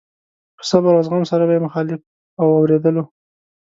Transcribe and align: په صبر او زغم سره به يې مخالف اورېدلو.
په 0.57 0.63
صبر 0.69 0.91
او 0.97 1.03
زغم 1.05 1.23
سره 1.31 1.43
به 1.47 1.53
يې 1.55 1.63
مخالف 1.65 2.01
اورېدلو. 2.41 3.03